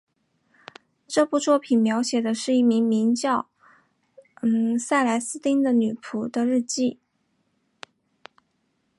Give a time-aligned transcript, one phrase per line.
[1.07, 3.51] 这部作品描写的是一名名叫
[4.79, 6.97] 塞莱丝汀的女仆的日记。